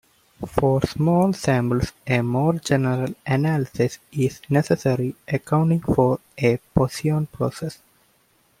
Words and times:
For 0.47 0.81
small 0.81 1.31
samples, 1.33 1.93
a 2.07 2.21
more 2.23 2.53
general 2.53 3.13
analysis 3.23 3.99
is 4.11 4.41
necessary, 4.49 5.15
accounting 5.27 5.81
for 5.81 6.19
a 6.39 6.57
Poisson 6.73 7.27
process. 7.27 7.77